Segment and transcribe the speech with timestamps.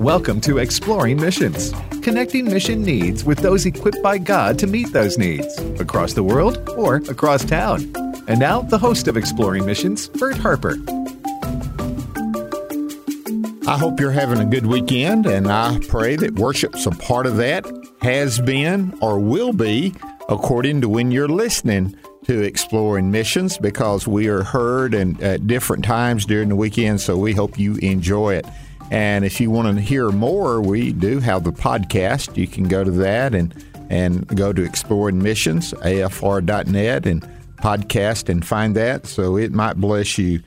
[0.00, 1.72] Welcome to Exploring Missions,
[2.02, 6.68] connecting mission needs with those equipped by God to meet those needs across the world
[6.76, 7.90] or across town.
[8.28, 10.76] And now, the host of Exploring Missions, Bert Harper.
[13.66, 17.38] I hope you're having a good weekend, and I pray that worship's a part of
[17.38, 17.64] that,
[18.02, 19.94] has been, or will be,
[20.28, 25.86] according to when you're listening to Exploring Missions, because we are heard and at different
[25.86, 28.44] times during the weekend, so we hope you enjoy it.
[28.90, 32.36] And if you want to hear more, we do have the podcast.
[32.36, 33.54] You can go to that and
[33.88, 37.22] and go to Exploring Missions, afr.net, and
[37.58, 39.06] podcast and find that.
[39.06, 40.40] So it might bless you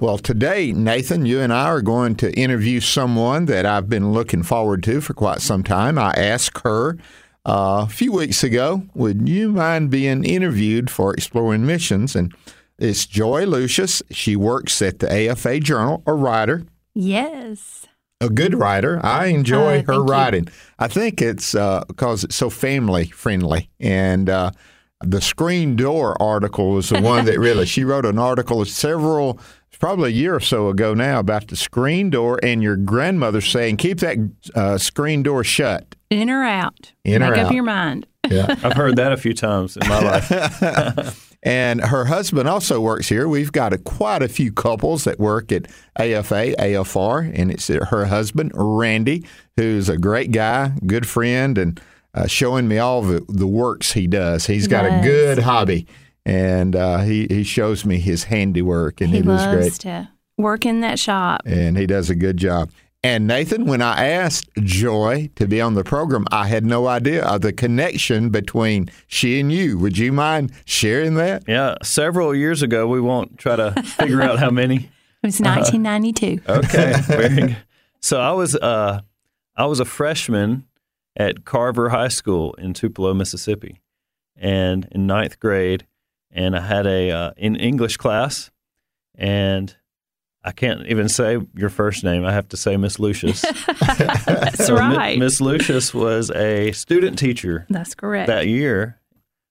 [0.00, 4.42] well, today, Nathan, you and I are going to interview someone that I've been looking
[4.42, 5.98] forward to for quite some time.
[5.98, 6.96] I asked her
[7.44, 12.16] uh, a few weeks ago, would you mind being interviewed for Exploring Missions?
[12.16, 12.34] And
[12.78, 14.02] it's Joy Lucius.
[14.10, 16.64] She works at the AFA Journal, a writer.
[17.00, 17.86] Yes.
[18.20, 19.00] A good writer.
[19.02, 20.44] I enjoy uh, her writing.
[20.44, 20.52] You.
[20.78, 23.70] I think it's uh, because it's so family friendly.
[23.80, 24.50] And uh,
[25.00, 29.40] the Screen Door article is the one that really, she wrote an article several
[29.78, 33.78] probably a year or so ago now about the screen door and your grandmother saying,
[33.78, 34.18] keep that
[34.54, 35.94] uh, screen door shut.
[36.10, 36.92] In or out.
[37.02, 37.54] In Make or up out.
[37.54, 38.06] your mind.
[38.28, 38.54] Yeah.
[38.62, 41.26] I've heard that a few times in my life.
[41.42, 43.28] and her husband also works here.
[43.28, 48.04] We've got a, quite a few couples that work at AFA, AFR, and it's her
[48.06, 49.24] husband, Randy,
[49.56, 51.80] who's a great guy, good friend, and
[52.14, 54.46] uh, showing me all the, the works he does.
[54.46, 55.86] He's got a good hobby
[56.26, 59.80] and uh, he he shows me his handiwork, and he it loves is great.
[59.80, 62.70] to work in that shop, and he does a good job.
[63.02, 67.24] And Nathan, when I asked Joy to be on the program, I had no idea
[67.24, 69.78] of the connection between she and you.
[69.78, 71.44] Would you mind sharing that?
[71.48, 74.90] Yeah, several years ago, we won't try to figure out how many.
[75.22, 76.42] It was 1992.
[76.46, 77.56] Uh, okay.
[78.02, 79.02] So I was uh,
[79.56, 80.64] I was a freshman
[81.16, 83.82] at Carver High School in Tupelo, Mississippi,
[84.36, 85.86] and in ninth grade,
[86.30, 88.50] and I had a uh, in English class,
[89.14, 89.76] and
[90.42, 92.24] I can't even say your first name.
[92.24, 93.42] I have to say Miss Lucius.
[93.96, 95.18] That's so right.
[95.18, 97.66] Miss Lucius was a student teacher.
[97.68, 98.28] That's correct.
[98.28, 98.98] That year,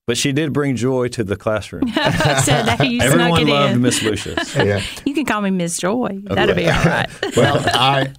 [0.08, 1.88] but she did bring joy to the classroom.
[1.94, 3.80] so that you Everyone loved.
[3.80, 4.56] Miss Lucius.
[4.56, 4.82] yeah.
[5.06, 6.22] You can call me Miss Joy.
[6.24, 7.08] That'll be all right.
[7.38, 8.14] well, I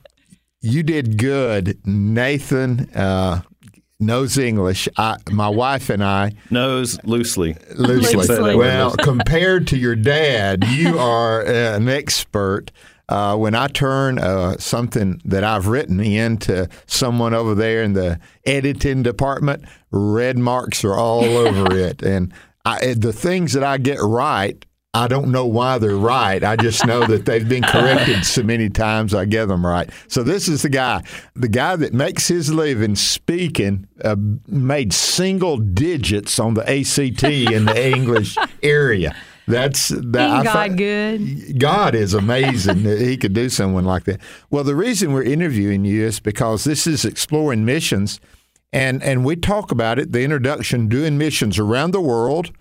[0.63, 2.91] you did good, Nathan.
[2.95, 3.43] Uh,
[4.01, 4.89] knows English.
[4.97, 7.57] I, my wife and I knows loosely.
[7.75, 8.17] Loosely.
[8.17, 8.55] loosely.
[8.57, 12.71] Well, compared to your dad, you are an expert.
[13.09, 18.21] Uh, when I turn uh, something that I've written into someone over there in the
[18.47, 22.33] editing department, red marks are all over it, and
[22.65, 26.43] I, the things that I get right I don't know why they're right.
[26.43, 29.89] I just know that they've been corrected so many times I get them right.
[30.09, 34.17] So this is the guy, the guy that makes his living speaking, uh,
[34.49, 39.15] made single digits on the ACT in the English area.
[39.47, 40.45] That's that.
[40.45, 41.59] God good?
[41.59, 44.21] God is amazing that He could do someone like that.
[44.49, 48.21] Well, the reason we're interviewing you is because this is exploring missions,
[48.73, 50.13] and and we talk about it.
[50.13, 52.53] The introduction, doing missions around the world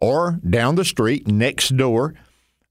[0.00, 2.14] or down the street next door,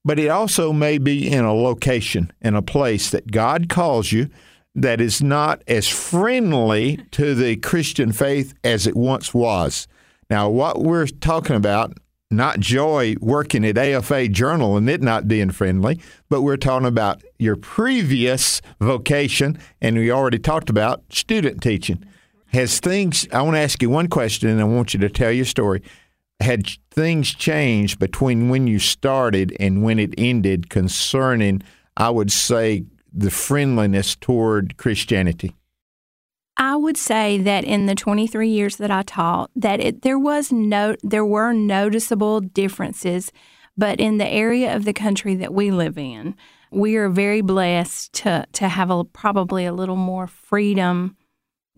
[0.04, 4.30] but it also may be in a location, in a place that God calls you
[4.76, 9.88] that is not as friendly to the Christian faith as it once was.
[10.30, 11.94] Now, what we're talking about,
[12.30, 17.24] not Joy working at AFA Journal and it not being friendly, but we're talking about
[17.40, 22.04] your previous vocation, and we already talked about student teaching.
[22.48, 25.32] Has things, I want to ask you one question and I want you to tell
[25.32, 25.82] your story
[26.40, 31.62] had things changed between when you started and when it ended concerning,
[31.98, 35.56] I would say, the friendliness toward Christianity?
[36.58, 40.54] I would say that in the 23 years that I taught, that it, there was
[40.54, 43.32] no, there were noticeable differences,
[43.78, 46.36] but in the area of the country that we live in,
[46.72, 51.16] we are very blessed to to have a, probably a little more freedom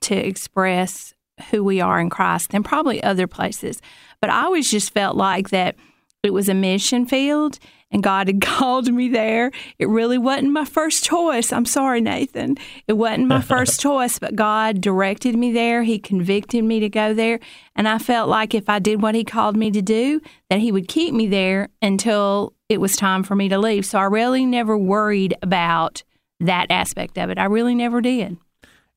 [0.01, 1.13] to express
[1.51, 3.81] who we are in Christ than probably other places.
[4.21, 5.75] But I always just felt like that
[6.23, 7.59] it was a mission field
[7.91, 9.51] and God had called me there.
[9.79, 11.53] It really wasn't my first choice.
[11.53, 12.57] I'm sorry, Nathan.
[12.87, 15.83] It wasn't my first choice, but God directed me there.
[15.83, 17.39] He convicted me to go there.
[17.75, 20.71] And I felt like if I did what He called me to do, that He
[20.71, 23.85] would keep me there until it was time for me to leave.
[23.85, 26.03] So I really never worried about
[26.39, 27.37] that aspect of it.
[27.37, 28.37] I really never did.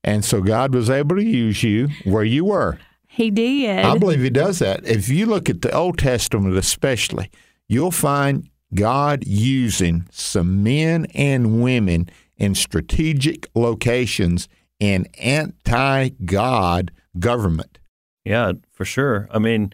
[0.03, 2.79] And so God was able to use you where you were.
[3.07, 3.85] He did.
[3.85, 4.87] I believe He does that.
[4.87, 7.31] If you look at the Old Testament, especially,
[7.69, 14.49] you'll find God using some men and women in strategic locations
[14.79, 17.79] in anti God government.
[18.25, 19.29] Yeah, for sure.
[19.31, 19.73] I mean,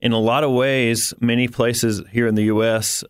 [0.00, 3.04] in a lot of ways, many places here in the U.S.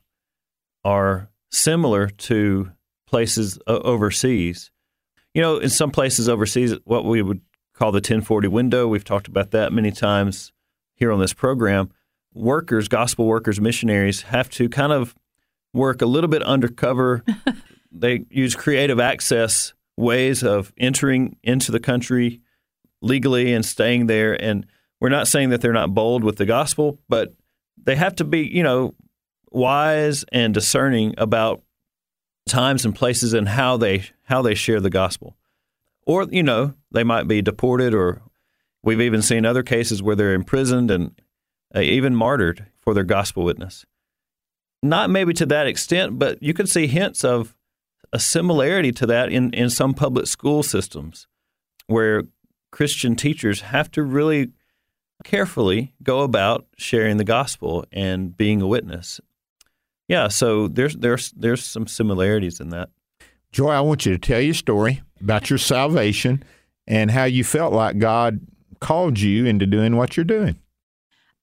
[0.84, 2.72] are similar to
[3.06, 4.71] places uh, overseas.
[5.34, 7.40] You know, in some places overseas, what we would
[7.74, 10.52] call the 1040 window, we've talked about that many times
[10.94, 11.90] here on this program.
[12.34, 15.14] Workers, gospel workers, missionaries have to kind of
[15.72, 17.24] work a little bit undercover.
[17.92, 22.40] they use creative access ways of entering into the country
[23.00, 24.40] legally and staying there.
[24.40, 24.66] And
[25.00, 27.34] we're not saying that they're not bold with the gospel, but
[27.82, 28.94] they have to be, you know,
[29.50, 31.62] wise and discerning about
[32.46, 35.36] times and places and how they how they share the gospel.
[36.06, 38.22] Or, you know, they might be deported or
[38.82, 41.20] we've even seen other cases where they're imprisoned and
[41.74, 43.84] uh, even martyred for their gospel witness.
[44.82, 47.54] Not maybe to that extent, but you can see hints of
[48.12, 51.28] a similarity to that in, in some public school systems
[51.86, 52.24] where
[52.72, 54.50] Christian teachers have to really
[55.24, 59.20] carefully go about sharing the gospel and being a witness.
[60.12, 62.90] Yeah, so there's there's there's some similarities in that.
[63.50, 66.44] Joy, I want you to tell your story about your salvation
[66.86, 68.40] and how you felt like God
[68.78, 70.58] called you into doing what you're doing.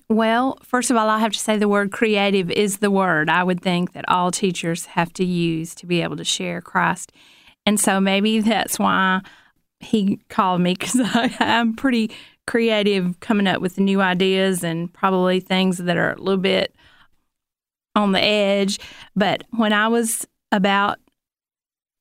[0.07, 3.43] Well, first of all, I have to say the word creative is the word I
[3.43, 7.11] would think that all teachers have to use to be able to share Christ.
[7.65, 9.21] And so maybe that's why
[9.79, 11.01] he called me because
[11.39, 12.11] I'm pretty
[12.45, 16.75] creative coming up with new ideas and probably things that are a little bit
[17.95, 18.79] on the edge.
[19.15, 20.99] But when I was about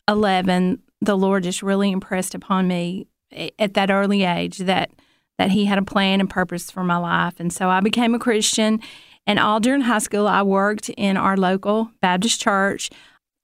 [0.09, 3.07] 11, the Lord just really impressed upon me
[3.59, 4.91] at that early age that
[5.39, 8.19] that He had a plan and purpose for my life, and so I became a
[8.19, 8.81] Christian.
[9.25, 12.91] And all during high school, I worked in our local Baptist church.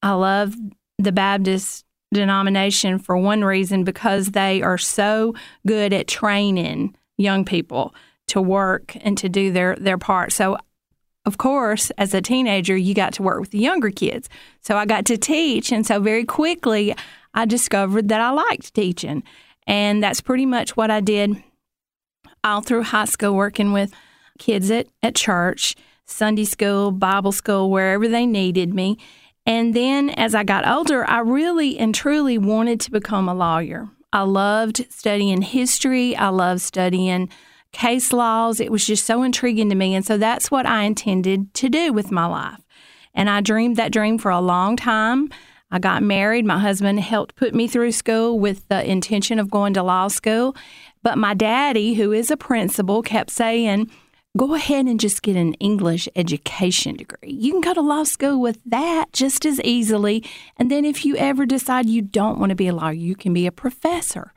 [0.03, 0.57] I love
[0.99, 5.35] the Baptist denomination for one reason because they are so
[5.67, 7.95] good at training young people
[8.29, 10.33] to work and to do their their part.
[10.33, 10.57] So
[11.27, 14.29] of course, as a teenager, you got to work with the younger kids.
[14.61, 15.73] So I got to teach.
[15.73, 16.95] And so very quickly,
[17.33, 19.23] I discovered that I liked teaching.
[19.67, 21.43] And that's pretty much what I did
[22.43, 23.93] all through high school, working with
[24.39, 25.75] kids at, at church,
[26.05, 28.99] Sunday school, Bible school, wherever they needed me.
[29.47, 33.89] And then as I got older, I really and truly wanted to become a lawyer.
[34.13, 37.31] I loved studying history, I loved studying
[37.75, 38.61] case laws.
[38.61, 39.95] It was just so intriguing to me.
[39.95, 42.61] And so that's what I intended to do with my life.
[43.13, 45.29] And I dreamed that dream for a long time.
[45.71, 46.47] I got married.
[46.47, 50.57] My husband helped put me through school with the intention of going to law school.
[51.03, 53.91] But my daddy, who is a principal, kept saying,
[54.37, 57.31] Go ahead and just get an English education degree.
[57.31, 60.25] You can go to law school with that just as easily.
[60.57, 63.33] And then if you ever decide you don't want to be a lawyer, you can
[63.33, 64.33] be a professor.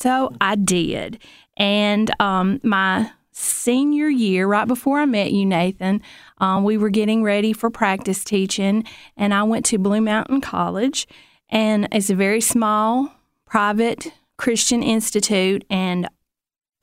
[0.00, 1.22] So I did.
[1.58, 6.00] And um, my senior year, right before I met you, Nathan,
[6.38, 8.84] um, we were getting ready for practice teaching,
[9.16, 11.06] and I went to Blue Mountain College,
[11.50, 13.12] and it's a very small
[13.46, 16.08] private Christian institute, and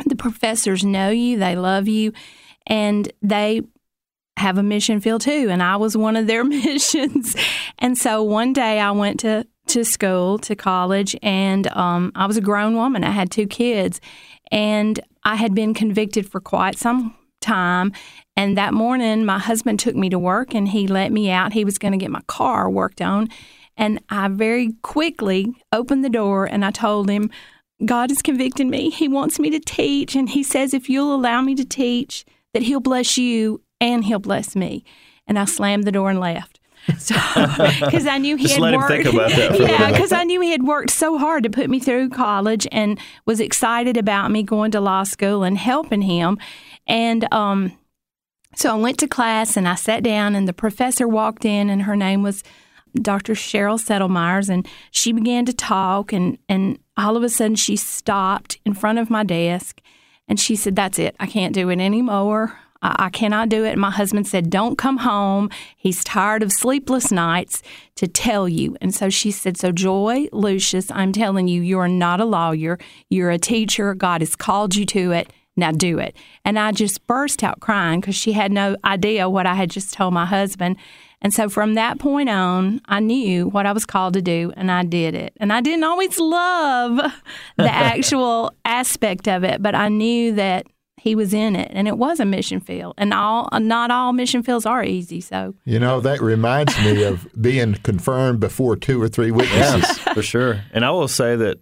[0.06, 2.12] the professors know you, they love you,
[2.68, 3.62] and they
[4.38, 5.48] have a mission field too.
[5.50, 7.36] And I was one of their missions.
[7.80, 12.38] And so one day I went to to school, to college, and um, I was
[12.38, 13.04] a grown woman.
[13.04, 14.00] I had two kids,
[14.52, 17.92] and I had been convicted for quite some time.
[18.36, 21.54] And that morning, my husband took me to work and he let me out.
[21.54, 23.30] He was going to get my car worked on.
[23.78, 27.30] And I very quickly opened the door and I told him,
[27.84, 28.90] God has convicted me.
[28.90, 30.16] He wants me to teach.
[30.16, 34.20] And he says, if you'll allow me to teach, that he'll bless you and he'll
[34.20, 34.84] bless me.
[35.28, 36.60] And I slammed the door and left.
[36.98, 37.16] So,
[37.86, 38.92] because I knew he Just had let him worked.
[38.92, 41.70] think about that for yeah, because I knew he had worked so hard to put
[41.70, 46.38] me through college and was excited about me going to law school and helping him.
[46.86, 47.72] And um,
[48.56, 51.84] so I went to class and I sat down, and the professor walked in, and
[51.84, 52.44] her name was
[53.02, 53.34] Dr.
[53.34, 58.60] Cheryl Settlemyers, and she began to talk, and and all of a sudden she stopped
[58.66, 59.82] in front of my desk,
[60.28, 61.16] and she said, "That's it.
[61.20, 62.58] I can't do it anymore.
[62.86, 63.78] I, I cannot do it.
[63.78, 65.50] My husband said, Don't come home.
[65.76, 67.64] He's tired of sleepless nights
[67.96, 68.78] to tell you.
[68.80, 72.78] And so she said, So, Joy, Lucius, I'm telling you, you're not a lawyer.
[73.10, 73.96] You're a teacher.
[73.96, 75.34] God has called you to it.
[75.58, 76.16] Now do it.
[76.44, 79.94] And I just burst out crying because she had no idea what I had just
[79.94, 80.76] told my husband.
[81.22, 84.70] And so from that point on, I knew what I was called to do and
[84.70, 85.34] I did it.
[85.38, 86.98] And I didn't always love
[87.56, 90.68] the actual aspect of it, but I knew that
[91.06, 92.96] he was in it and it was a mission field.
[92.98, 97.04] And all uh, not all mission fields are easy, so You know, that reminds me
[97.04, 99.84] of being confirmed before two or three witnesses.
[99.84, 100.64] Yes, for sure.
[100.74, 101.60] And I will say that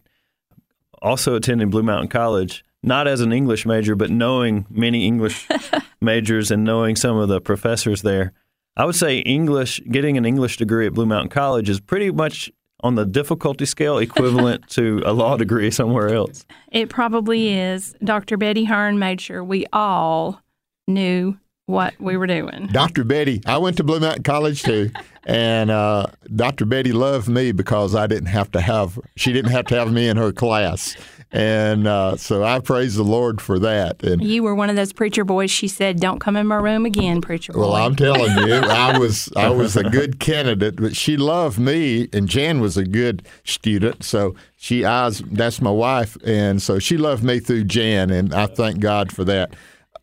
[1.02, 5.46] also attending Blue Mountain College, not as an English major, but knowing many English
[6.02, 8.32] majors and knowing some of the professors there,
[8.78, 12.50] I would say English, getting an English degree at Blue Mountain College is pretty much
[12.84, 16.46] on the difficulty scale equivalent to a law degree somewhere else.
[16.72, 17.96] it probably is.
[18.04, 18.38] Dr.
[18.38, 20.42] Betty Hearn made sure we all
[20.88, 22.68] knew what we were doing.
[22.74, 23.06] Dr.
[23.06, 24.92] Betty, I went to Blue Mountain College too,
[25.26, 26.66] and uh, Dr.
[26.66, 30.10] Betty loved me because I didn't have to have she didn't have to have me
[30.10, 30.98] in her class,
[31.34, 34.04] and uh, so I praise the Lord for that.
[34.04, 35.50] And You were one of those preacher boys.
[35.50, 38.98] She said, "Don't come in my room again, preacher boy." well, I'm telling you, I
[39.00, 43.28] was I was a good candidate, but she loved me, and Jan was a good
[43.44, 48.12] student, so she I was, that's my wife, and so she loved me through Jan,
[48.12, 49.56] and I thank God for that.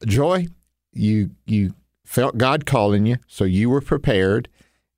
[0.05, 0.49] Joy,
[0.93, 4.49] you you felt God calling you, so you were prepared,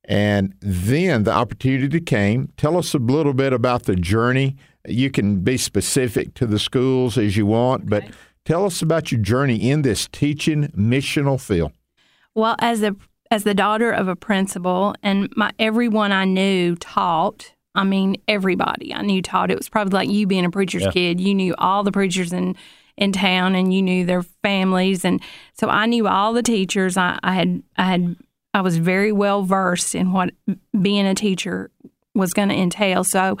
[0.03, 2.51] and then the opportunity came.
[2.57, 4.57] Tell us a little bit about the journey.
[4.87, 8.03] You can be specific to the schools as you want, but
[8.45, 11.71] tell us about your journey in this teaching missional field.
[12.35, 12.95] Well, as a
[13.31, 17.53] as the daughter of a principal, and my everyone I knew taught.
[17.75, 19.49] I mean, everybody I knew taught.
[19.49, 20.91] It was probably like you being a preacher's Yeah.
[20.91, 21.19] kid.
[21.19, 22.55] You knew all the preachers in
[22.97, 25.19] in town, and you knew their families, and
[25.53, 26.97] so I knew all the teachers.
[26.97, 28.15] I, I had I had
[28.53, 30.29] I was very well versed in what
[30.79, 31.71] being a teacher
[32.13, 33.03] was going to entail.
[33.03, 33.39] So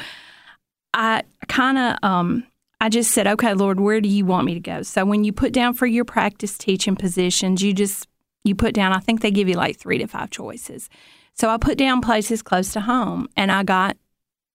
[0.93, 2.43] I kind of um,
[2.79, 4.81] I just said, okay, Lord, where do you want me to go?
[4.81, 8.07] So when you put down for your practice teaching positions, you just
[8.43, 8.91] you put down.
[8.91, 10.89] I think they give you like three to five choices.
[11.33, 13.97] So I put down places close to home, and I got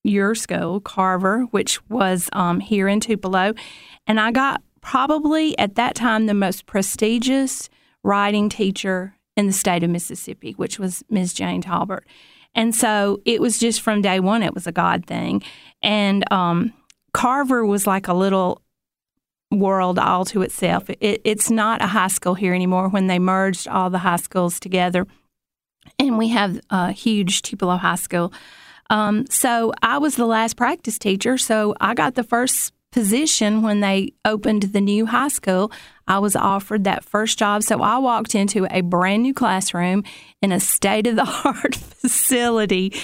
[0.04, 3.54] your school, Carver, which was um, here in Tupelo,
[4.06, 7.68] and I got probably at that time the most prestigious
[8.02, 11.32] writing teacher in the state of Mississippi, which was Ms.
[11.32, 12.06] Jane Talbert.
[12.54, 15.42] And so it was just from day one, it was a God thing.
[15.82, 16.72] And um,
[17.12, 18.62] Carver was like a little
[19.50, 20.90] world all to itself.
[20.90, 24.60] It, it's not a high school here anymore when they merged all the high schools
[24.60, 25.06] together.
[25.98, 28.32] And we have a huge Tupelo High School.
[28.90, 31.38] Um, so I was the last practice teacher.
[31.38, 35.70] So I got the first position when they opened the new high school.
[36.08, 37.62] I was offered that first job.
[37.62, 40.02] So I walked into a brand new classroom
[40.42, 42.94] in a state of the art facility.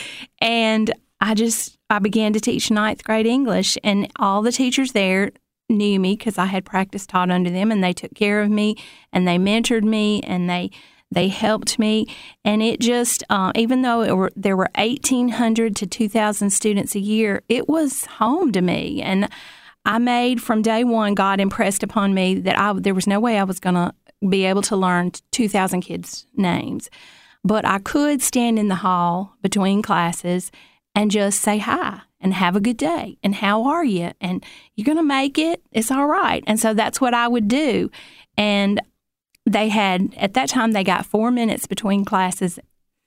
[0.41, 3.79] And I just, I began to teach ninth grade English.
[3.85, 5.31] And all the teachers there
[5.69, 8.77] knew me because I had practice taught under them and they took care of me
[9.13, 10.71] and they mentored me and they
[11.11, 12.07] they helped me
[12.45, 17.43] and it just uh, even though were, there were 1800 to 2000 students a year
[17.49, 19.29] it was home to me and
[19.85, 23.39] i made from day one god impressed upon me that I, there was no way
[23.39, 23.93] i was going to
[24.29, 26.91] be able to learn 2000 kids names.
[27.43, 30.51] But i could stand in the hall between classes
[30.95, 34.87] and just say hi and have a good day and how are you and you're
[34.87, 36.43] going to make it it's all right.
[36.47, 37.91] And so that's what i would do.
[38.37, 38.81] And
[39.47, 42.59] they had at that time they got four minutes between classes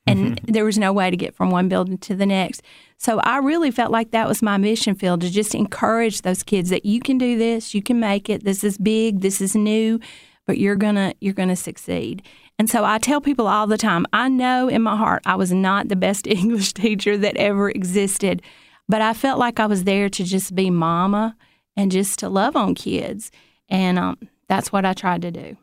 [0.08, 2.62] and there was no way to get from one building to the next.
[2.98, 6.70] So i really felt like that was my mission field to just encourage those kids
[6.70, 10.00] that you can do this you can make it this is big this is new
[10.48, 12.24] but you're gonna you're gonna succeed.
[12.60, 15.52] And so i tell people all the time i know in my heart i was
[15.52, 18.42] not the best english teacher that ever existed
[18.90, 21.36] but i felt like i was there to just be mama
[21.76, 23.32] and just to love on kids.
[23.70, 25.58] And um, that's what i tried to do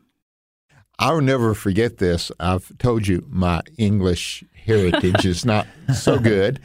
[0.97, 2.31] I'll never forget this.
[2.39, 6.59] I've told you my English heritage is not so good,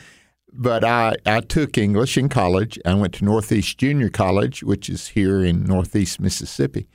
[0.52, 2.78] but I, I took English in college.
[2.84, 6.88] I went to Northeast Junior College, which is here in Northeast Mississippi.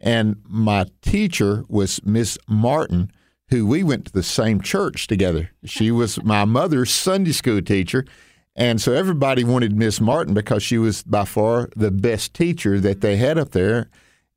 [0.00, 3.10] And my teacher was Miss Martin,
[3.48, 5.50] who we went to the same church together.
[5.64, 8.04] She was my mother's Sunday school teacher.
[8.56, 13.00] And so everybody wanted Miss Martin because she was by far the best teacher that
[13.00, 13.88] they had up there.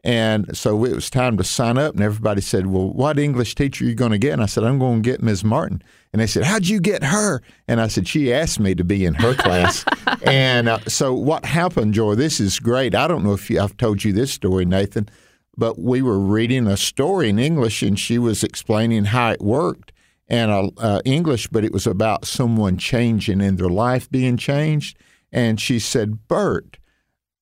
[0.05, 3.85] And so it was time to sign up, and everybody said, Well, what English teacher
[3.85, 4.33] are you going to get?
[4.33, 5.45] And I said, I'm going to get Ms.
[5.45, 5.81] Martin.
[6.11, 7.41] And they said, How'd you get her?
[7.69, 9.85] And I said, She asked me to be in her class.
[10.25, 12.95] and uh, so what happened, Joy, this is great.
[12.95, 15.07] I don't know if you, I've told you this story, Nathan,
[15.55, 19.93] but we were reading a story in English, and she was explaining how it worked
[20.27, 24.97] and uh, uh, English, but it was about someone changing in their life being changed.
[25.31, 26.77] And she said, Bert,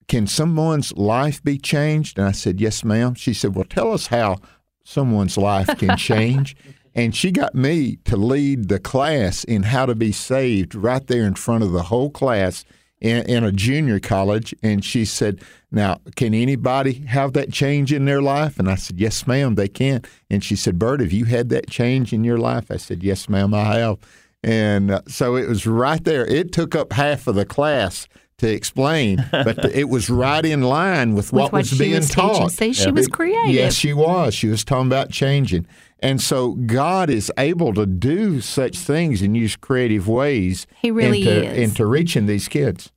[0.08, 2.18] can someone's life be changed?
[2.18, 3.14] And I said, Yes, ma'am.
[3.14, 4.38] She said, Well, tell us how
[4.84, 6.56] someone's life can change.
[6.94, 11.24] and she got me to lead the class in how to be saved right there
[11.24, 12.64] in front of the whole class
[13.00, 14.54] in, in, a junior college.
[14.62, 15.40] And she said,
[15.70, 18.58] Now, can anybody have that change in their life?
[18.58, 20.02] And I said, Yes, ma'am, they can.
[20.30, 22.70] And she said, Bert, have you had that change in your life?
[22.70, 23.98] I said, Yes, ma'am, I have.
[24.44, 26.26] And uh, so it was right there.
[26.26, 28.08] It took up half of the class
[28.42, 32.10] to explain, but it was right in line with what, with what was being was
[32.10, 32.52] taught.
[32.52, 33.54] See, she was creative.
[33.54, 34.34] Yes, she was.
[34.34, 35.66] She was talking about changing.
[36.00, 41.20] And so God is able to do such things and use creative ways he really
[41.20, 41.58] into, is.
[41.58, 42.90] into reaching these kids.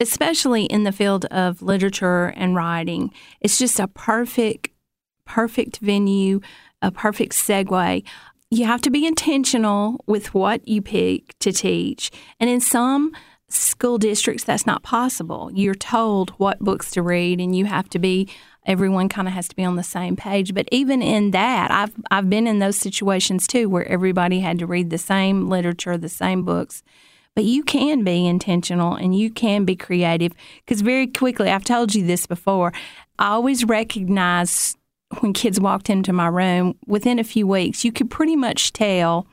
[0.00, 3.12] Especially in the field of literature and writing.
[3.42, 4.70] It's just a perfect,
[5.26, 6.40] perfect venue,
[6.80, 8.02] a perfect segue.
[8.50, 12.10] You have to be intentional with what you pick to teach.
[12.40, 13.12] And in some
[13.54, 15.50] school districts, that's not possible.
[15.52, 18.28] You're told what books to read, and you have to be
[18.64, 20.54] everyone kind of has to be on the same page.
[20.54, 24.66] But even in that, I've I've been in those situations too, where everybody had to
[24.66, 26.82] read the same literature, the same books.
[27.34, 30.32] But you can be intentional and you can be creative
[30.64, 32.72] because very quickly, I've told you this before.
[33.18, 34.76] I always recognize
[35.20, 39.26] when kids walked into my room within a few weeks, you could pretty much tell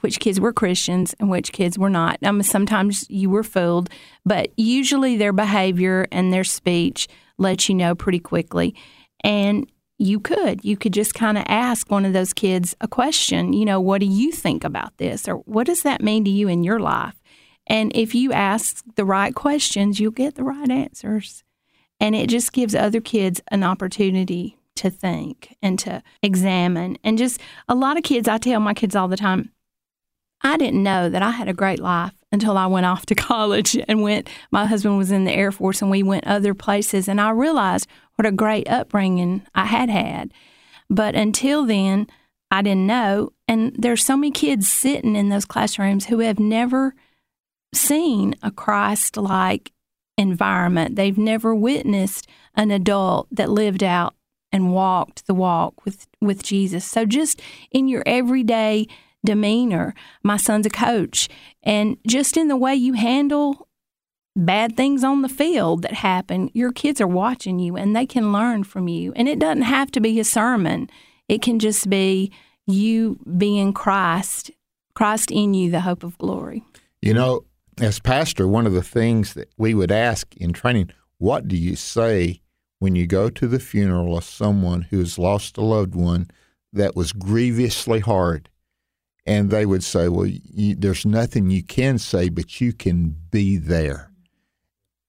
[0.00, 2.20] which kids were Christians and which kids were not.
[2.22, 3.90] Mean, sometimes you were fooled,
[4.24, 8.74] but usually their behavior and their speech let you know pretty quickly.
[9.22, 10.64] And you could.
[10.64, 14.00] You could just kind of ask one of those kids a question, you know, what
[14.00, 15.26] do you think about this?
[15.26, 17.14] Or what does that mean to you in your life?
[17.66, 21.42] And if you ask the right questions, you'll get the right answers.
[21.98, 26.98] And it just gives other kids an opportunity to think and to examine.
[27.02, 29.50] And just a lot of kids, I tell my kids all the time,
[30.46, 33.76] I didn't know that I had a great life until I went off to college
[33.88, 34.28] and went.
[34.50, 37.08] My husband was in the Air Force and we went other places.
[37.08, 40.32] And I realized what a great upbringing I had had.
[40.88, 42.06] But until then,
[42.50, 43.32] I didn't know.
[43.48, 46.94] And there's so many kids sitting in those classrooms who have never
[47.74, 49.72] seen a Christ like
[50.16, 50.96] environment.
[50.96, 54.14] They've never witnessed an adult that lived out
[54.52, 56.84] and walked the walk with, with Jesus.
[56.84, 58.86] So just in your everyday
[59.26, 61.28] demeanor, my son's a coach,
[61.62, 63.68] and just in the way you handle
[64.36, 68.32] bad things on the field that happen, your kids are watching you and they can
[68.32, 69.12] learn from you.
[69.14, 70.90] And it doesn't have to be a sermon.
[71.28, 72.30] It can just be
[72.66, 74.50] you being Christ,
[74.94, 76.64] Christ in you, the hope of glory.
[77.00, 77.44] You know,
[77.80, 81.76] as pastor, one of the things that we would ask in training, what do you
[81.76, 82.42] say
[82.78, 86.28] when you go to the funeral of someone who has lost a loved one
[86.72, 88.50] that was grievously hard?
[89.26, 93.56] And they would say, well, you, there's nothing you can say, but you can be
[93.56, 94.10] there.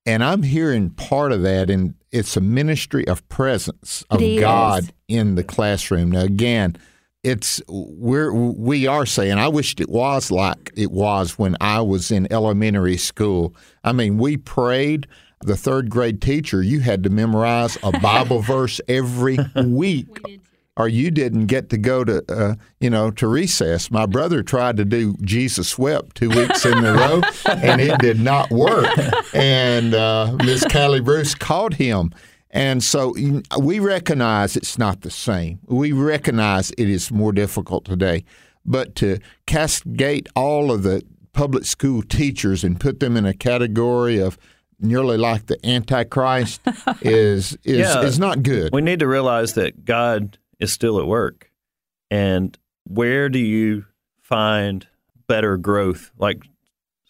[0.06, 5.36] And I'm hearing part of that, and it's a ministry of presence of God in
[5.36, 6.12] the classroom.
[6.12, 6.78] Now, again,
[7.24, 12.10] it's we're we are saying I wished it was like it was when I was
[12.10, 13.54] in elementary school.
[13.84, 15.08] I mean, we prayed.
[15.42, 20.08] The third grade teacher, you had to memorize a Bible verse every week,
[20.78, 23.90] or you didn't get to go to uh, you know to recess.
[23.92, 28.20] My brother tried to do Jesus wept two weeks in a row, and it did
[28.20, 28.88] not work.
[29.34, 32.12] And uh, Miss Callie Bruce called him.
[32.52, 33.14] And so
[33.60, 35.60] we recognize it's not the same.
[35.68, 38.24] We recognize it is more difficult today.
[38.66, 44.18] But to castigate all of the public school teachers and put them in a category
[44.20, 44.38] of
[44.80, 46.62] nearly like the Antichrist
[47.02, 48.02] is is, Yeah.
[48.02, 48.72] is not good.
[48.74, 51.52] We need to realize that God is still at work.
[52.10, 53.86] And where do you
[54.22, 54.88] find
[55.28, 56.44] better growth, like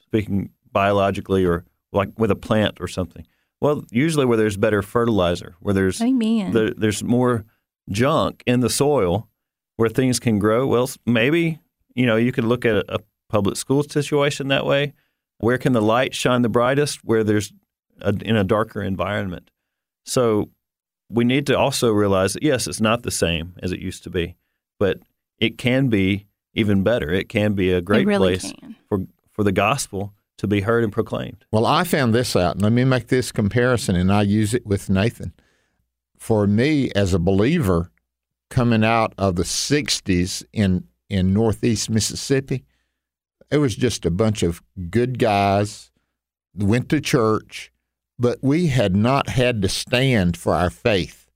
[0.01, 3.25] speaking biologically or like with a plant or something?
[3.61, 5.97] Well, usually where there's better fertilizer, where there's
[6.51, 7.45] there, there's more
[7.89, 9.27] junk in the soil
[9.77, 10.67] where things can grow.
[10.67, 11.59] Well, maybe
[11.95, 14.93] you know you could look at a, a public school situation that way.
[15.39, 17.03] Where can the light shine the brightest?
[17.03, 17.51] Where there's
[18.01, 19.49] a, in a darker environment.
[20.05, 20.49] So
[21.09, 24.09] we need to also realize that yes, it's not the same as it used to
[24.09, 24.35] be,
[24.79, 24.99] but
[25.39, 27.11] it can be even better.
[27.11, 28.75] It can be a great really place can.
[28.89, 31.45] for for the gospel to be heard and proclaimed.
[31.51, 34.65] Well, I found this out, and let me make this comparison, and I use it
[34.65, 35.33] with Nathan.
[36.17, 37.91] For me, as a believer,
[38.49, 42.65] coming out of the '60s in in Northeast Mississippi,
[43.49, 45.91] it was just a bunch of good guys,
[46.53, 47.71] went to church,
[48.19, 51.27] but we had not had to stand for our faith.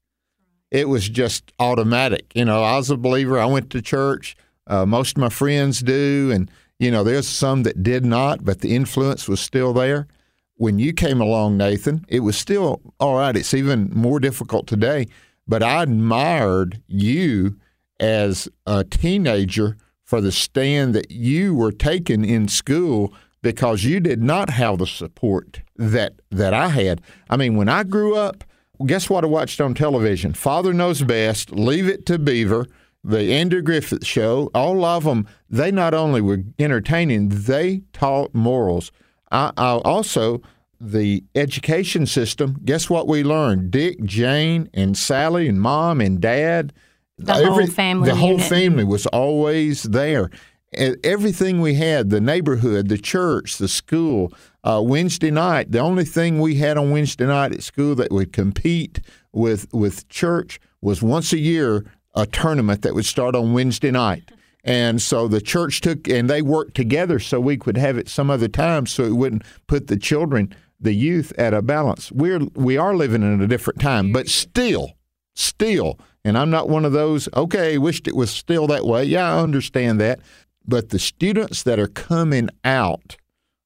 [0.72, 2.32] it was just automatic.
[2.34, 3.38] You know, I was a believer.
[3.39, 4.36] I went to church.
[4.67, 8.62] Uh, most of my friends do, and you know, there's some that did not, but
[8.62, 10.08] the influence was still there.
[10.56, 13.36] When you came along, Nathan, it was still all right.
[13.36, 15.08] It's even more difficult today,
[15.48, 17.58] but I admired you
[18.00, 24.22] as a teenager for the stand that you were taking in school because you did
[24.22, 27.02] not have the support that that I had.
[27.30, 28.44] I mean, when I grew up,
[28.86, 30.34] guess what I watched on television?
[30.34, 32.67] Father Knows Best, Leave It to Beaver,
[33.04, 34.50] the Andrew Griffith Show.
[34.54, 38.91] All of them, they not only were entertaining, they taught morals.
[39.32, 40.41] I, I also
[40.80, 42.60] the education system.
[42.65, 43.72] Guess what we learned?
[43.72, 46.74] Dick, Jane, and Sally, and Mom and Dad.
[47.17, 48.10] The whole family.
[48.10, 48.48] The whole unit.
[48.48, 50.32] family was always there.
[50.73, 54.31] Everything we had, the neighborhood, the church, the school,
[54.63, 58.31] uh, Wednesday night, the only thing we had on Wednesday night at school that would
[58.31, 59.01] compete
[59.34, 64.31] with with church was once a year a tournament that would start on Wednesday night.
[64.63, 68.29] And so the church took and they worked together so we could have it some
[68.29, 72.12] other time so it wouldn't put the children, the youth at a balance.
[72.13, 74.93] We're we are living in a different time, but still,
[75.36, 79.03] still, and I'm not one of those, okay, wished it was still that way.
[79.03, 80.19] Yeah, I understand that.
[80.65, 83.17] But the students that are coming out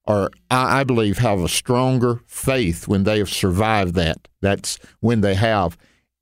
[0.08, 4.28] are, I I believe, have a stronger faith when they have survived that.
[4.42, 5.78] That's when they have.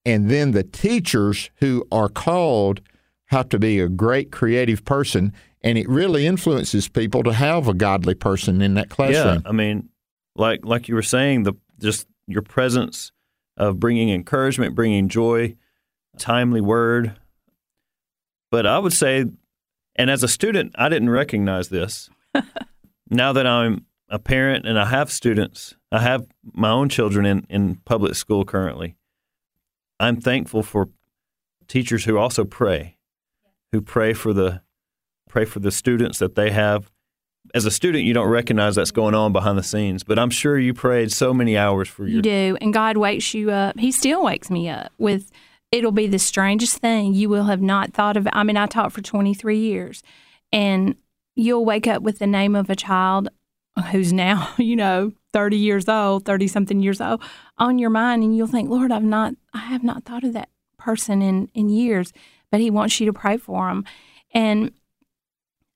[0.06, 2.82] And then the teachers who are called
[3.28, 7.74] have to be a great creative person, and it really influences people to have a
[7.74, 9.42] godly person in that classroom.
[9.44, 9.50] Yeah.
[9.50, 9.90] I mean,
[10.36, 13.12] like like you were saying, the just your presence
[13.58, 15.56] of bringing encouragement, bringing joy,
[16.18, 17.16] timely word.
[18.52, 19.26] But I would say,
[19.96, 22.10] and as a student, I didn't recognize this.
[23.10, 27.46] now that I'm a parent and I have students, I have my own children in,
[27.50, 28.96] in public school currently.
[30.00, 30.90] I'm thankful for
[31.68, 32.98] teachers who also pray,
[33.72, 34.62] who pray for the
[35.30, 36.92] pray for the students that they have
[37.54, 40.58] as a student, you don't recognize that's going on behind the scenes, but I'm sure
[40.58, 42.18] you prayed so many hours for your.
[42.18, 43.78] You do, and God wakes you up.
[43.78, 45.32] He still wakes me up with.
[45.74, 48.28] It'll be the strangest thing you will have not thought of.
[48.32, 50.04] I mean, I taught for 23 years,
[50.52, 50.96] and
[51.36, 53.30] you'll wake up with the name of a child
[53.90, 57.24] who's now, you know, 30 years old, 30 something years old
[57.58, 60.50] on your mind, and you'll think, Lord, I've not, I have not thought of that
[60.78, 62.14] person in in years,
[62.52, 63.84] but He wants you to pray for them,
[64.32, 64.72] and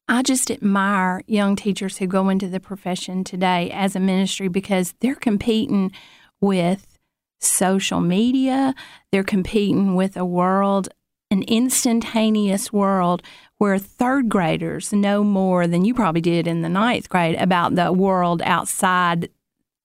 [0.07, 4.93] I just admire young teachers who go into the profession today as a ministry because
[4.99, 5.91] they're competing
[6.39, 6.96] with
[7.39, 8.73] social media,
[9.11, 10.89] they're competing with a world,
[11.29, 13.21] an instantaneous world
[13.57, 17.91] where third graders know more than you probably did in the ninth grade about the
[17.91, 19.29] world outside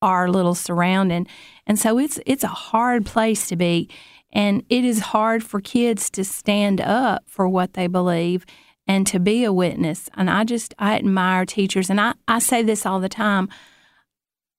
[0.00, 1.26] our little surrounding.
[1.66, 3.88] And so it's it's a hard place to be.
[4.32, 8.46] And it is hard for kids to stand up for what they believe
[8.86, 10.08] and to be a witness.
[10.14, 11.90] And I just, I admire teachers.
[11.90, 13.48] And I, I say this all the time.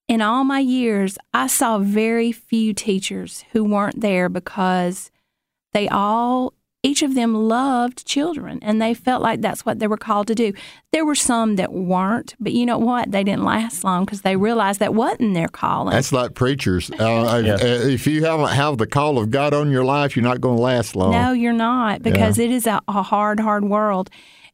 [0.08, 5.12] In all my years, I saw very few teachers who weren't there because
[5.72, 9.98] they all, each of them loved children and they felt like that's what they were
[9.98, 10.52] called to do.
[10.92, 13.12] There were some that weren't, but you know what?
[13.12, 15.94] They didn't last long because they realized that wasn't their calling.
[15.96, 16.92] That's like preachers.
[16.92, 17.54] Uh, Yeah.
[17.54, 20.58] uh, If you haven't have the call of God on your life, you're not going
[20.58, 21.12] to last long.
[21.12, 24.10] No, you're not because it is a, a hard, hard world.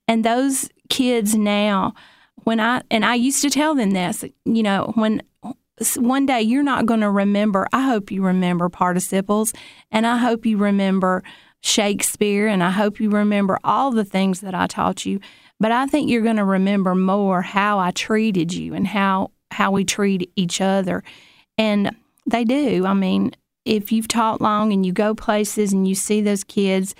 [0.07, 1.95] And those kids now,
[2.43, 5.21] when I and I used to tell them this, you know, when
[5.97, 7.67] one day you're not going to remember.
[7.73, 9.53] I hope you remember participles,
[9.91, 11.23] and I hope you remember
[11.61, 15.19] Shakespeare, and I hope you remember all the things that I taught you.
[15.59, 19.71] But I think you're going to remember more how I treated you and how how
[19.71, 21.03] we treat each other,
[21.57, 22.85] and they do.
[22.85, 23.31] I mean,
[23.65, 26.95] if you've taught long and you go places and you see those kids,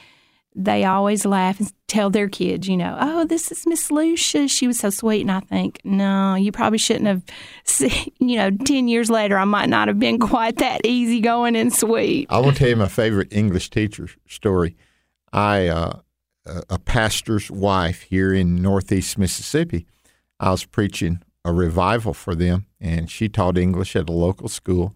[0.56, 4.52] they always laugh and tell their kids, you know, oh, this is Miss Lucius.
[4.52, 5.22] She was so sweet.
[5.22, 7.24] And I think, no, you probably shouldn't have,
[7.64, 11.74] se- you know, 10 years later, I might not have been quite that easygoing and
[11.74, 12.28] sweet.
[12.30, 14.76] I will tell you my favorite English teacher story.
[15.32, 16.00] I, uh,
[16.70, 19.86] a pastor's wife here in Northeast Mississippi,
[20.40, 24.96] I was preaching a revival for them, and she taught English at a local school.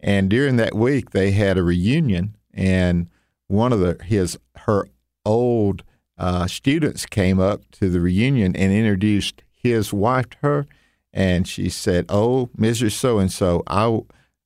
[0.00, 3.08] And during that week, they had a reunion, and
[3.52, 4.88] one of the his her
[5.24, 5.82] old
[6.18, 10.66] uh, students came up to the reunion and introduced his wife to her,
[11.12, 12.92] and she said, "Oh, Mrs.
[12.92, 14.00] So and So, I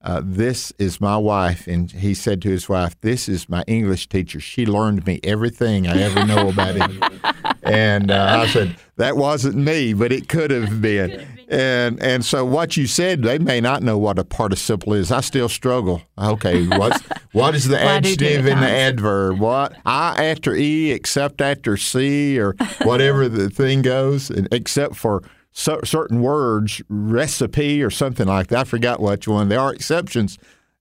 [0.07, 1.67] uh, this is my wife.
[1.67, 4.39] And he said to his wife, This is my English teacher.
[4.39, 7.03] She learned me everything I ever know about him.
[7.65, 11.27] and uh, I said, That wasn't me, but it could have been.
[11.49, 15.13] And and so what you said, they may not know what a participle is.
[15.13, 16.03] I still struggle.
[16.19, 17.01] Okay, what's
[17.33, 19.39] what is the Well, I do do adjective and the adverb?
[19.39, 25.23] What I after e, except after c, or whatever the thing goes, and except for
[25.53, 28.61] cer- certain words, recipe or something like that.
[28.61, 29.49] I forgot which one.
[29.49, 30.39] There are exceptions,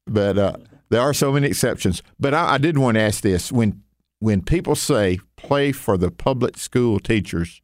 [0.07, 0.57] but uh,
[0.89, 2.01] there are so many exceptions.
[2.19, 3.83] But I, I did want to ask this: when
[4.17, 7.61] when people say play for the public school teachers,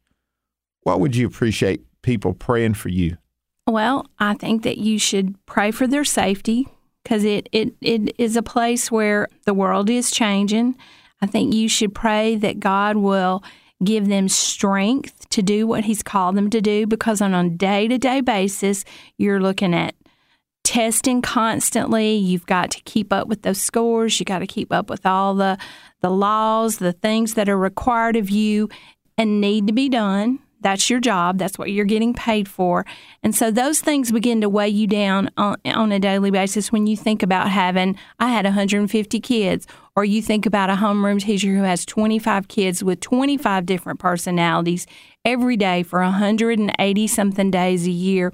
[0.82, 3.16] what would you appreciate people praying for you?
[3.66, 6.66] Well, I think that you should pray for their safety
[7.02, 10.76] because it, it, it is a place where the world is changing.
[11.20, 13.42] I think you should pray that God will
[13.84, 17.88] give them strength to do what He's called them to do because on a day
[17.88, 18.84] to day basis,
[19.16, 19.94] you're looking at
[20.64, 22.14] testing constantly.
[22.14, 24.18] You've got to keep up with those scores.
[24.18, 25.58] You got to keep up with all the
[26.00, 28.68] the laws, the things that are required of you
[29.16, 30.40] and need to be done.
[30.62, 31.38] That's your job.
[31.38, 32.86] That's what you're getting paid for.
[33.22, 36.86] And so those things begin to weigh you down on, on a daily basis when
[36.86, 41.54] you think about having, I had 150 kids, or you think about a homeroom teacher
[41.54, 44.86] who has 25 kids with 25 different personalities
[45.24, 48.32] every day for 180 something days a year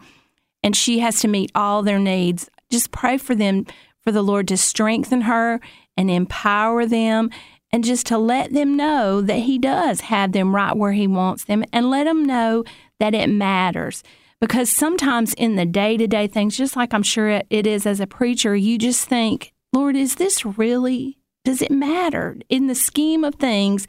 [0.63, 2.51] and she has to meet all their needs.
[2.71, 3.67] Just pray for them,
[4.03, 5.61] for the Lord to strengthen her
[5.97, 7.31] and empower them,
[7.73, 11.45] and just to let them know that He does have them right where He wants
[11.45, 12.65] them, and let them know
[13.01, 14.03] that it matters.
[14.41, 18.01] Because sometimes in the day to day things, just like I'm sure it- is as
[18.01, 22.37] a preacher, you just think, Lord, is this really, does it matter?
[22.49, 23.87] In the scheme of things,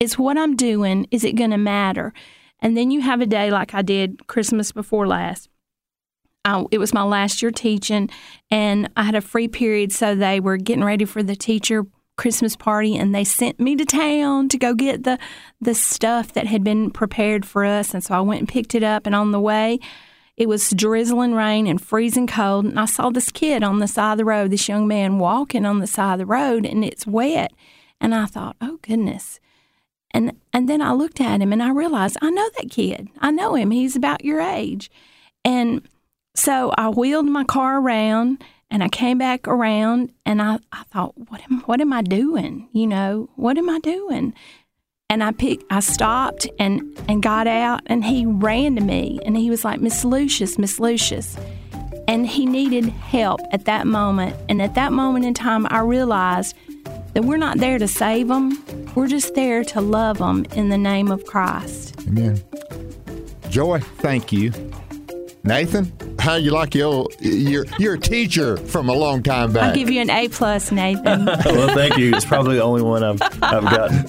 [0.00, 2.12] is what I'm doing, is it going to matter?
[2.60, 5.48] And then you have a day like I did Christmas before last.
[6.46, 8.10] I, it was my last year teaching,
[8.50, 12.56] and I had a free period, so they were getting ready for the teacher Christmas
[12.56, 15.18] party, and they sent me to town to go get the
[15.60, 17.94] the stuff that had been prepared for us.
[17.94, 19.80] And so I went and picked it up, and on the way,
[20.36, 24.12] it was drizzling rain and freezing cold, and I saw this kid on the side
[24.12, 27.06] of the road, this young man walking on the side of the road, and it's
[27.06, 27.52] wet,
[28.00, 29.40] and I thought, oh goodness.
[30.10, 33.08] And and then I looked at him and I realized I know that kid.
[33.18, 33.72] I know him.
[33.72, 34.88] He's about your age.
[35.44, 35.82] And
[36.36, 38.42] so I wheeled my car around
[38.74, 42.68] and I came back around and I, I thought, what am what am I doing?
[42.72, 44.34] You know, what am I doing?
[45.08, 49.36] And I picked I stopped and and got out and he ran to me and
[49.36, 51.36] he was like, Miss Lucius, Miss Lucius.
[52.08, 54.34] And he needed help at that moment.
[54.48, 56.56] And at that moment in time I realized
[57.12, 58.58] that we're not there to save them.
[58.96, 61.94] We're just there to love them in the name of Christ.
[62.08, 62.42] Amen.
[63.50, 64.52] Joy, thank you.
[65.44, 65.92] Nathan,
[66.24, 69.62] how you like your you're you're teacher from a long time back.
[69.64, 71.24] I'll give you an A plus, Nathan.
[71.44, 72.14] well, thank you.
[72.14, 74.06] It's probably the only one I've, I've gotten.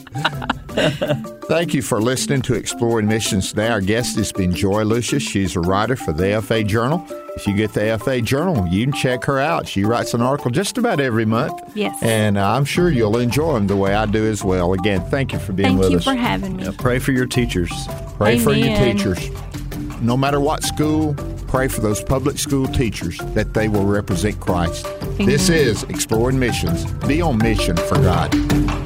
[1.45, 3.67] Thank you for listening to Exploring Missions today.
[3.67, 5.23] Our guest has been Joy Lucius.
[5.23, 7.05] She's a writer for the AFA Journal.
[7.35, 9.67] If you get the AFA Journal, you can check her out.
[9.67, 11.53] She writes an article just about every month.
[11.75, 12.01] Yes.
[12.01, 14.73] And I'm sure you'll enjoy them the way I do as well.
[14.73, 16.05] Again, thank you for being Thank with us.
[16.05, 16.63] Thank you for having me.
[16.63, 17.71] Yeah, pray for your teachers.
[18.15, 19.29] Pray for your teachers.
[20.01, 21.13] No matter what school,
[21.55, 24.85] pray for those public school teachers that they will represent Christ.
[25.15, 26.83] This is Exploring Missions.
[27.07, 28.84] Be on mission for God.